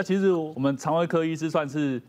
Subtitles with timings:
[0.00, 2.00] 那其实我们肠胃科医师算是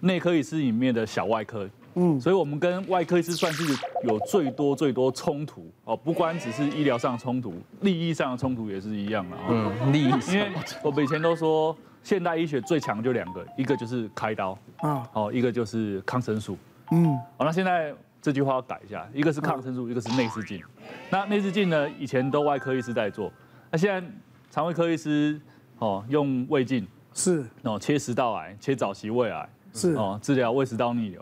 [0.00, 3.64] 内科医师里面的小外科，嗯，所以我们跟外科医师算是
[4.04, 9.36] 有最多最多冲突哦，不光只是医疗上的冲突，利益上的冲突也是一样的。
[9.48, 10.50] 嗯，利益，因为
[10.82, 16.54] 我们以前都说现代医学最强就两个，一个就是开刀啊，哦，一个就是抗生素，
[16.90, 20.62] 嗯，好，那现在这句话要改一下，一个是抗生素，一个是内视镜。
[21.08, 23.32] 那内视镜呢，以前都外科医师在做，
[23.70, 24.06] 那现在
[24.50, 25.40] 肠胃科医师
[25.78, 26.86] 哦用胃镜
[27.18, 31.20] 是哦切食道癌，切早期胃癌是哦治疗胃食道逆流。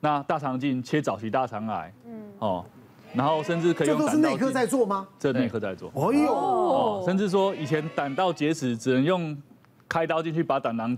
[0.00, 2.64] 那大肠镜切早期大肠癌，嗯哦，
[3.14, 4.20] 然后甚至可以用胆道镜。
[4.20, 5.08] 这都是内科在做吗？
[5.18, 5.90] 这内科在做。
[5.94, 9.36] 哦呦哦，甚至说以前胆道结石只能用
[9.88, 10.96] 开刀进去把胆囊。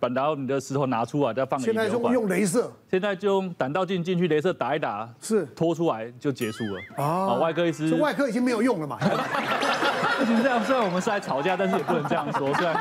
[0.00, 1.66] 把然后你的石头拿出来，再放个。
[1.66, 2.70] 现在就用镭射。
[2.88, 6.80] 现在就用胆道镜进去，镭射打一打，是拖出来就结束了。
[7.04, 7.92] 啊，外科医师。
[7.96, 8.96] 外科已经没有用了嘛？
[10.16, 12.54] 不行，这样虽然我们是在吵架，但是也不能这样说。
[12.54, 12.76] 虽然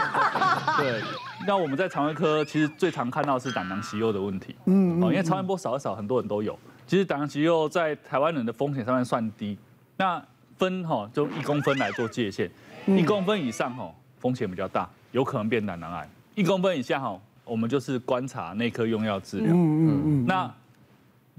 [0.78, 1.02] 对，
[1.46, 4.56] 那我们在肠胃科其实最常看到的是胆囊息肉的问题。
[4.66, 5.02] 嗯。
[5.02, 6.58] 哦，因为超音波扫一扫，很多人都有。
[6.86, 9.58] 其实胆囊息肉在台湾人的风险上面算低。
[9.98, 10.24] 那
[10.58, 12.50] 分哈，就一公分来做界限，
[12.86, 16.10] 一公分以上哈，风险比较大，有可能变胆囊癌。
[16.36, 19.48] 一公分以下哈，我们就是观察内科用药治疗。
[19.50, 20.26] 嗯嗯嗯。
[20.26, 20.52] 那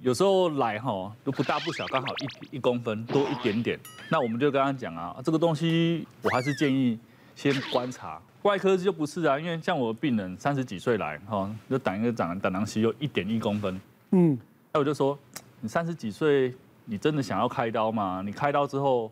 [0.02, 2.08] 有时候来哈都不大不小，刚好
[2.50, 3.78] 一一公分多一点点。
[4.10, 6.98] 那我们就跟他讲啊，这个东西我还是建议
[7.34, 8.20] 先观察。
[8.48, 13.80] 外科就不是啊，因为像我病人三十几岁来哈，就胆一个胆胆囊息肉一点一公分。
[14.12, 14.38] 嗯。
[14.72, 15.18] 那我就说，
[15.60, 16.54] 你三十几岁，
[16.84, 18.22] 你真的想要开刀吗？
[18.24, 19.10] 你开刀之后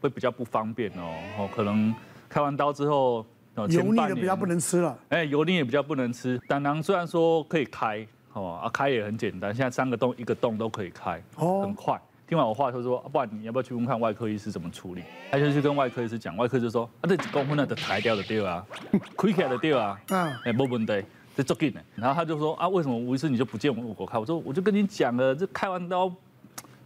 [0.00, 1.14] 会比较不方便哦。
[1.38, 1.94] 哦，可能
[2.28, 3.24] 开完刀之后。
[3.68, 6.36] 油腻的比较不能吃了，哎，油腻也比较不能吃。
[6.48, 11.96] 胆囊虽然说可以开，哦啊开也很简单，现在三个洞一个洞都可以开，哦，很快。
[12.26, 15.02] 听完我话，他说，不然你要不要去问看外科医师怎么处理？
[15.30, 18.64] 他就去跟外科医师讲，外科就说，啊这几公分的抬掉的掉啊，
[19.16, 21.04] 开起来的掉啊，嗯，哎，没问题，
[21.36, 21.80] 这做紧的。
[21.94, 24.18] 然后他就说，啊为什么吴医师你就不见我我开？
[24.18, 26.10] 我说我就跟你讲了，这开完刀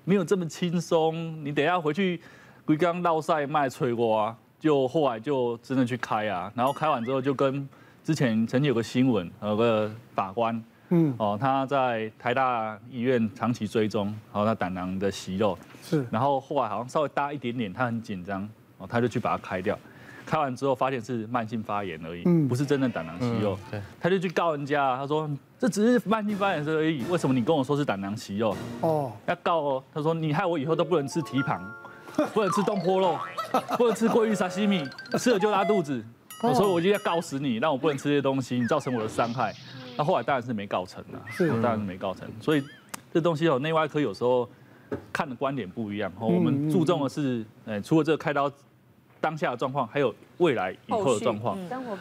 [0.05, 2.21] 没有这么轻松，你等下回去
[2.65, 4.37] 龟缸绕晒卖催我啊。
[4.61, 7.69] 就后来就真的去开啊，然后开完之后就跟
[8.03, 10.61] 之前曾经有个新闻，有个法官，
[10.91, 19.79] 嗯，哦，他在台大医院长期追踪，然后他胆囊的息肉是，然后后来好像稍微大一点点，他很紧张，哦，他就去把它开掉，
[20.25, 25.29] 开完之后发现是慢性发炎而已，不是真的胆囊息肉，对，他就去告人家，他说
[25.59, 28.57] 这只是慢性发炎而已，为什么你跟我说是胆囊息肉？
[28.81, 31.63] 哦，要告哦，他说你害我以后都不能吃蹄膀。
[32.35, 33.17] 不能吃东坡肉，
[33.79, 34.85] 不能吃鲑鱼沙西米，
[35.17, 36.05] 吃了就拉肚子。
[36.43, 39.55] 我说我一定要告死你，让我不能吃这些东西，你造成我的伤害。
[39.99, 42.27] 那后来当然是没告成了，是当然是没告成。
[42.41, 42.63] 所以
[43.13, 44.49] 这东西哦，内外科有时候
[45.13, 46.11] 看的观点不一样。
[46.21, 48.49] 我们注重的是，哎，除了这个开刀
[49.21, 51.59] 当下的状况，还有未来以后的状况。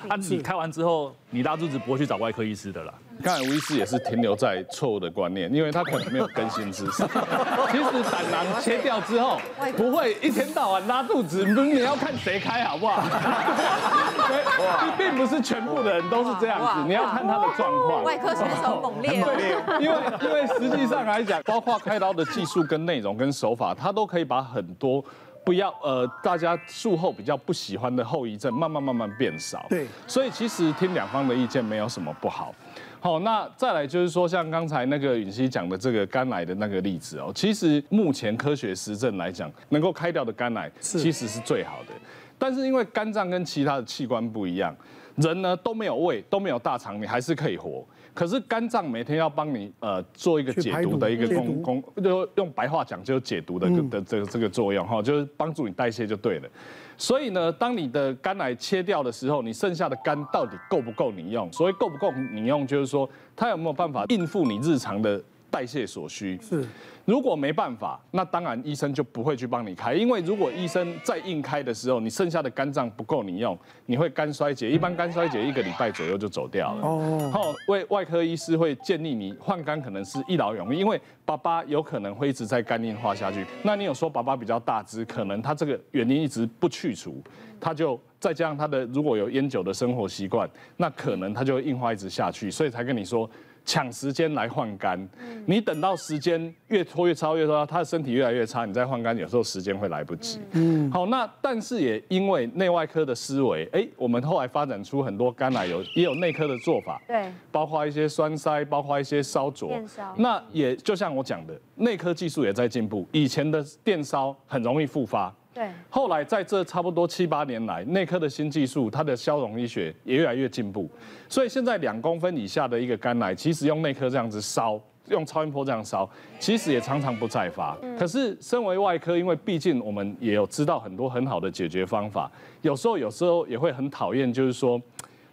[0.08, 2.94] 啊，你开完之后，你拉肚子不会去找外科医师的啦。
[3.24, 7.04] 刚才吴医师也是停留在错误的观念，因为他可能没有更新知识。
[7.72, 9.42] 其实胆囊切掉之后，
[9.76, 13.02] 不会一天到晚拉肚子，你要看谁开好不好？
[14.96, 18.04] 并不是全部的人都是这样子，你要看他的状况。
[18.04, 19.16] 外科选手猛烈，
[19.82, 25.04] 因为因为实际上来讲，包括开刀的技术跟内容跟手法，他都可以把很多
[25.48, 29.66] 不要呃大家术后比较不喜欢的后遗症慢慢慢慢变少。
[29.70, 32.54] 对，所以其实听两方的意见没有什么不好。
[33.00, 41.94] 好，那再来就是说，像刚才那个允熙讲的这个肝癌的那个例子哦，其实目前科学实证来讲，能够开掉的肝癌其实是最好的。
[42.38, 44.76] 但是因为肝脏跟其他的器官不一样，
[45.16, 47.86] 人呢都没有胃，都没有大肠，你还是可以活。
[48.18, 56.50] 可是肝脏每天要帮你呃做一个解毒的一个功功，就用白话讲就是解毒的的这个这个作用哈，就是帮助你代谢就对了。
[56.98, 61.54] 所以呢，当你的肝癌切掉的时候，你剩下的肝到底够不够你用？
[61.54, 66.40] 所谓够不够你用，就是说它有没有办法应付你日常的代谢所需？
[66.42, 66.66] 是。
[67.06, 76.82] 如果没办法，那当然医生就不会去帮你开，因为如果医生再硬开的时候，你剩下的肝脏不够你用，你会肝衰竭，一般肝衰竭一个礼拜左右就走掉了。
[76.86, 77.32] 哦。
[77.34, 83.46] 后外外科医师会建议你换肝，可能是一劳永逸，因为爸爸有可能会一直在肝硬化下去。
[83.64, 87.24] 那你有说爸爸比较大只，可能他这个原因一直不去除，
[87.58, 93.30] 他就再加上他的如果有烟酒的生活习惯，那可能他就会硬化一直下去，所以才跟你说。
[93.68, 94.98] 抢时间来换肝，
[95.46, 100.40] 你等到时间越拖越超越拖，他的身体越来越差，你再换肝，有时候时间会来不及。
[100.54, 109.78] 嗯，好，那但是也因为内外科的思维，哎，我们后来发展出很多肝癌有也有内科的做法，对，包括一些栓塞，包括一些烧灼，
[110.16, 115.36] 那也就像我讲的，内科技术也在进步，以前的电烧很容易复发。
[115.58, 115.68] 对。
[115.90, 120.88] 后来在这差不多七八年来，内科的新技术，它的消融医学也越来越进步，
[121.28, 126.08] 所以现在两公分以下的一个肝癌，其实用内科这样子烧，用超音波这样烧，
[126.40, 127.76] 其实也常常不再发。
[127.98, 132.32] 可是身为外科，因为毕竟我们也有知道很多很好的解决方法，
[132.62, 134.80] 有时候有时候也会很讨厌，就是说。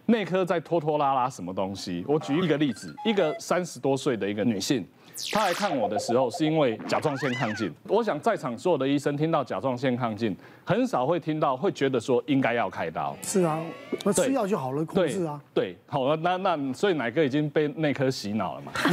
[0.07, 2.05] 内科在拖拖拉拉什么东西？
[2.07, 4.85] 我举一个例子，一个三十多岁的一个女性，
[5.31, 7.73] 她来看我的时候是因为甲状腺亢进。
[7.87, 13.17] 我想在场所有的医生听到甲状腺亢进，很少会听到会觉得说应该要开刀。
[13.23, 13.59] 是啊，
[14.03, 15.41] 那吃药就好了，控制啊。
[15.55, 18.71] 对，好，那那所以奶哥已经被内科洗脑了嘛？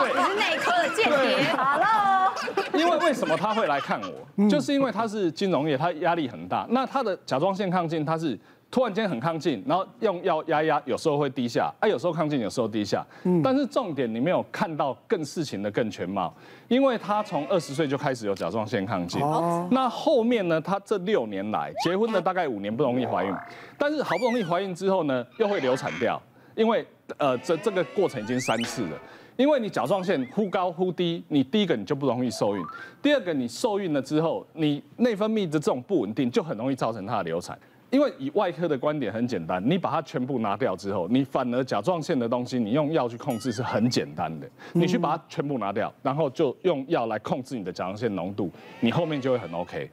[0.00, 1.44] 对，你是内科的间谍。
[1.54, 2.34] 好了，
[2.74, 4.48] 因为为什么他会来看我？
[4.48, 6.66] 就是因为他是金融业，他压力很大。
[6.70, 8.36] 那他的甲状腺亢进，他是。
[8.76, 13.02] 突然间很亢进，然后用药压压，有时候会低下，啊，有时候亢进，有时候低下。
[13.22, 16.30] 嗯，但是重点你没有看到更事情的更全貌，
[16.68, 19.22] 因为他从二十岁就开始有甲状腺亢进。
[19.22, 19.66] 哦。
[19.70, 20.60] 那后面呢？
[20.60, 23.34] 他这六年来结婚了大概五年不容易怀孕，
[23.78, 26.20] 但是好不容易怀孕之后呢，又会流产掉，
[26.54, 26.86] 因为
[27.16, 28.98] 呃这这个过程已经三次了。
[29.38, 32.62] 因为你甲状腺忽高忽低，你第一个你就不容易受孕，
[33.00, 37.58] 第二个你受孕了之后，你内分泌的这种不稳定，就很容易造成它的流产。
[37.90, 44.48] 因为以外科的观点很简单，你把它全部拿掉之后，你反而甲状腺的东西，你用药去控制是很简单的。
[44.72, 48.50] 你去把它全部拿掉，然后就用药来控制你的甲状腺浓度，
[48.80, 49.88] 你后面就会很 OK。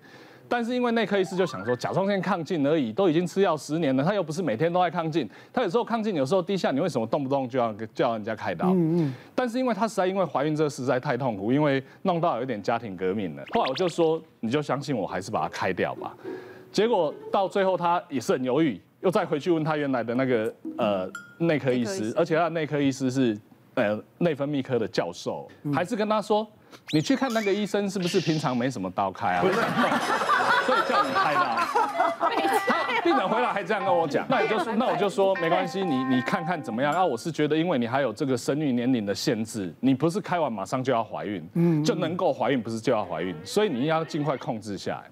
[0.50, 8.68] 但是因为内科医师就想说，甲状腺亢进而已，都已经吃药十年了，他又不是每天都在亢进，他有时候亢进，有时候低下，你为什么动不动就要叫人家开刀？
[8.70, 9.14] 嗯嗯。
[9.34, 13.44] 但是因为他实在因为怀孕这个实在太痛苦，因为弄到有点家庭革命了。
[13.52, 16.16] 后来我就说，你就相信我，还是把它开掉吧。
[16.74, 23.38] 结果到最后，他也是很犹豫，又再回去问他原来的那个呃内科医师，而且他的内科医师是
[23.76, 26.46] 呃内分泌科的教授，还是跟他说，
[26.92, 29.46] 你去看那个医生是不是平常没什么刀开啊？
[30.66, 31.42] 所以叫你开刀。
[32.66, 37.06] 他病人回来还这样跟我讲，那你就说，那我就说没关系，你你看看怎么样啊？
[37.06, 45.04] 我是觉得，因为你还有这个生育年龄的限制，你不是开完马上就要怀孕，嗯，就能够怀孕，不是就要怀孕，所以你要尽快控制下来。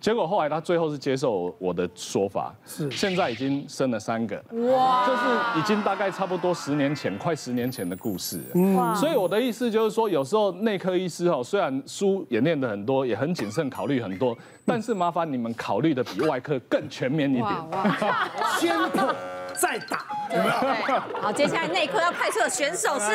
[0.00, 4.36] 结果后来他最后是接受我的说法，是现在已经生了三个，
[4.72, 8.40] 哇，就是已经大概差不多十年前，快十年前的故事。
[8.54, 17.44] 嗯，所以我的意思就是说，有时候内科医师哦，虽然书也念的很多，也很谨慎考虑很多，但是麻烦你们考虑的比外科更全面一点。
[17.44, 19.12] 哇，先碰
[19.52, 20.46] 再打，有没
[20.94, 21.00] 有？
[21.20, 23.12] 好，接下来内科要派出的选手是，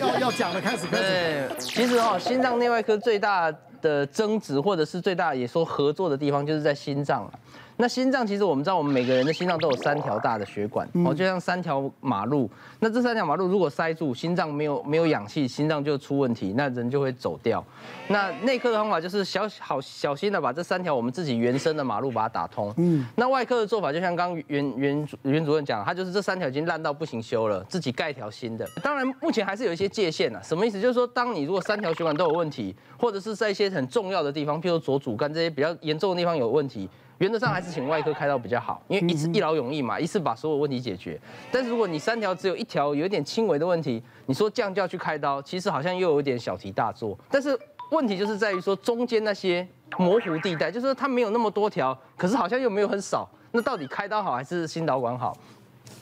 [0.00, 1.02] 要要讲的开始开始。
[1.04, 7.38] 对，其实哦，心脏内外科最大的争执或者是最大也说合作的地方，就是在心脏了。
[7.76, 12.48] 那心脏其实我们知道，我们每个人的心脏都有三条大的血管，哦，就像三条马路。
[12.78, 17.64] 那这三条马路如果塞住，心脏没有没有氧气，心脏就出问题，那人就会走掉。
[18.08, 22.72] 那内科的方法就是小好小心的把这三条我们自己原生的马路把它打通。
[22.76, 23.04] 嗯。
[23.16, 28.68] 那外科的做法就像刚刚袁袁袁主任讲，他就是这三条已经烂到不行修了，自己盖一条新的。
[28.82, 30.80] 当然目前还是有一些界限啊，什么意思？
[30.80, 36.88] 就是说，当你如果三条血管都有问题，或者是在一些很重要的地方，譬如左主干这些比较严重的地方有问题。
[37.24, 41.18] 原则上还是请外科开刀比较好，因为一次一劳永逸嘛，一次把所有问题解决。
[41.50, 47.18] 但是如果你三条只有一条有一点轻微的问题，你说这样就要去开刀，其实好像又有一点小题大做。
[47.30, 47.58] 但是
[47.92, 49.66] 问题就是在于说中间那些
[49.96, 53.26] 模糊地带，就是说它没有那么多条，可是好像又没有很少。
[53.52, 55.34] 那到底开刀好还是心导管好？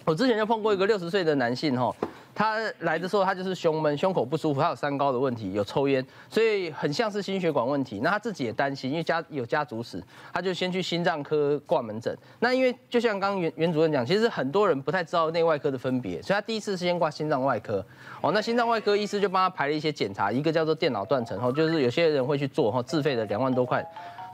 [0.04, 1.94] 我之前就碰过一个六十岁的男性哈。
[2.34, 8.00] 他来的时候，他就是胸闷、胸口不舒服，他有三高的问题，有抽烟，所以很像是心血管问题。
[8.02, 12.16] 那他自己也担心，因为家有家族史，他就先去心脏科挂门诊。
[12.40, 17.84] 那因为就像刚袁袁主任讲，其实很多人不太知道内外科的分别，所以他第一次是先挂心脏外科。
[18.20, 23.84] 哦，那心脏外科医师就帮他排了一些检查，一个叫做电脑断层，哦，就是有些人会去做，哦，自费的两万多块，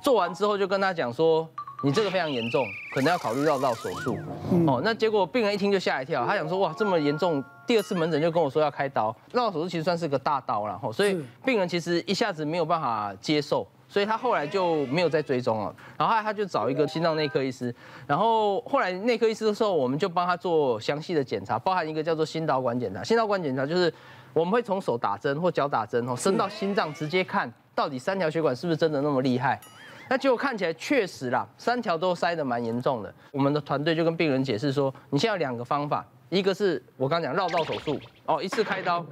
[0.03, 1.49] 做完之后就跟他讲说。
[1.85, 4.19] 你这个非常严重，可能要考虑绕道手术。
[4.67, 15.73] 哦，那结果病人一听就吓一跳，他想说哇，这么严重，第二次门诊就跟我说要开刀，绕道手术其实算是个大刀了哈，所以病人其实一下子没有办法接受，所以他后来就没有再追踪了。
[15.97, 17.73] 然后后来他就找一个心脏内科医师，
[18.09, 23.05] 然后后来内科医师的时候，我们就帮他做详细的检查，包含一个叫做心导管检查。
[23.05, 23.93] 心导管检查就是
[24.33, 29.61] 我们会从手打针或脚打针哦，伸到心脏直接看到底三条血管是不是真的那么厉害。
[30.09, 33.15] 那结果看起来确实啦，三条都塞得蛮严重的。
[33.31, 39.05] 我们的团队就跟病人解释说，你现在有两个方法，一个是我刚讲绕道手术，哦，一次开刀，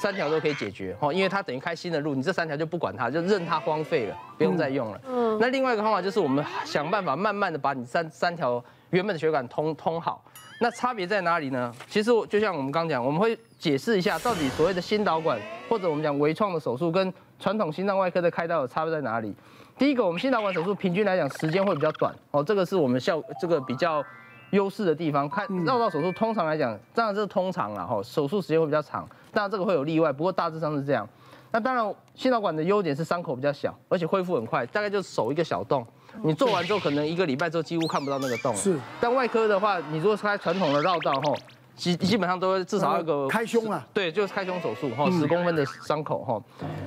[0.00, 5.00] 三条都可以解决，哦，因为它等于开新的路，你这三条就不管它，就任它荒废了，不用再用了。
[5.08, 5.38] 嗯。
[5.40, 10.22] 那另外一个方法就是我们想办法慢慢的把你三三条原本的血管通通好。
[10.60, 11.74] 那差别在哪里呢？
[11.88, 19.34] 其实就像我们刚讲，我们会解释一下到底所谓的心导管或者我们讲微创的手术跟传统心脏外科的开刀有差别在哪里。
[19.78, 24.04] 第一个，我们心导管手术平均来讲时间会比较短哦，这个是我们效这个比较
[24.50, 25.28] 优势的地方。
[25.28, 31.08] 看绕道手术通常来讲，当然这是通常啦，哈，手术时间会比较长，当然这个会有例外，不过大致上是这样。
[31.50, 35.86] 那当然，心导管的优点是伤口比较小，而且恢复很快，大概就手一个小洞，
[36.22, 38.58] 你做完之后可能一个礼拜之后几乎看不到那个洞了。
[38.58, 38.78] 是。
[39.00, 41.34] 但外科的话，你如果是开传统的绕道哈。
[41.74, 46.40] 基基本上都会至少要个开胸啊，对，就是开胸手术哈，十公分的伤口哈。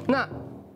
[0.07, 0.25] 那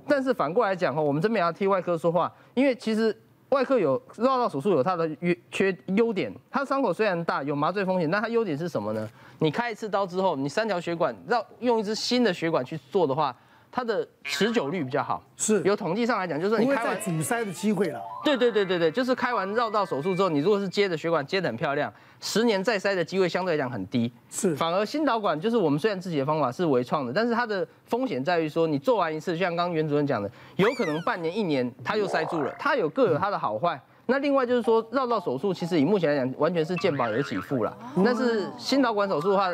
[0.10, 3.16] 但是反过来讲哈，我们这边要替外科说话，因为其实
[3.50, 9.08] 外科有绕道手术有它的缺缺优点，它伤口虽然大，有麻醉风险，那它优点是什么呢？
[9.38, 13.36] 你开一次刀之后，你三条血管绕用一支新的血管去做的话。
[13.72, 18.02] 它的持久率比较好，是有统计上来讲，就是你开完阻塞的机会了。
[18.24, 24.12] 对对对对对，就是开完绕道手术之后，你如果是接的血管接得很漂亮，十年再塞的机会相对来讲很低。
[24.30, 33.80] 是，反而心导管就是我们虽然自己的方法是微创的，但是它的风险在于说，你做完一次，就像刚刚袁主任讲的，有可能半年一年它又塞住了，它有各有它的好坏。
[34.08, 39.48] 那另外就是说，绕道手术其实以目前来讲，完全是健保有给付了，但是心导管手术的话。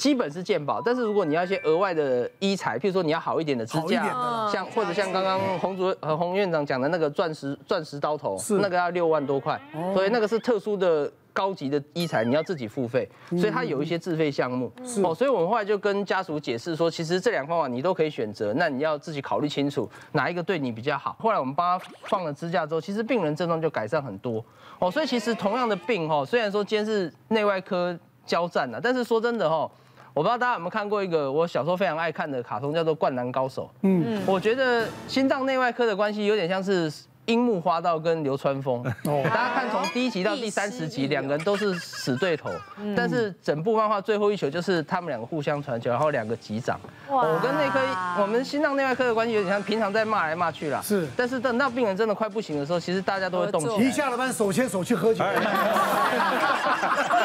[0.00, 4.02] 基本是健保，但是如果你要一些额外的医材，譬如说你要好一点的支架，
[4.50, 9.60] 像或者像刚刚洪主任和洪院长讲的那个钻石钻石刀头，是那个要六万多块，
[9.92, 14.72] 所以那个是特殊的高级的医材，你要自己付费，所以它有一些自费项目。
[15.04, 21.14] 哦，所以我们后来就跟家属解释说，其实这两个方法你都可以选择，那你要自己考虑清楚哪一个对你比较好。
[21.20, 24.42] 后来我们帮他放了支架之后，其实病人症状就改善很多。
[24.78, 29.70] 哦，所以其实同样的病哈，虽然说今天是内外科交战了，但是说真的哈。
[30.12, 33.64] 我不知道大家有没有看过一个我小时候非常爱看的卡通，叫做《灌篮高手》。
[33.82, 36.92] 嗯，我觉得心脏内外科的关系有点像是
[37.26, 38.82] 樱木花道跟流川枫。
[39.04, 42.50] 哦，大家看从第一集到第三十集，两个人都是死对头，
[42.96, 46.80] 但是整部漫画最后一球就是他们两个互相传球，然后两个击掌。
[47.08, 47.22] 哇！
[47.22, 47.78] 我跟内科，
[48.20, 50.82] 我们心脏内外科的关系有点像平常在骂来骂去啦。
[50.82, 51.06] 是。
[51.16, 53.76] 但是等到病人真的快不行的时候，其实大家都会动起来。
[53.76, 55.22] 一下了班手牵手去喝酒。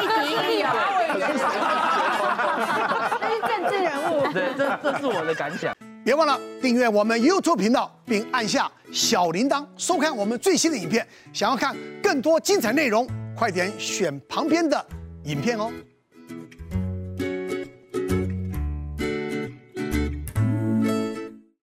[0.02, 0.72] 一举一啊！
[4.36, 5.74] 这是政治人物，对，这这是我的感想。
[6.04, 11.06] 别忘了订阅我们 YouTube 频道，并按下小铃铛，收看我们最新的影片。
[11.32, 14.84] 想要看更多精彩内容，快点选旁边的
[15.24, 15.72] 影片哦。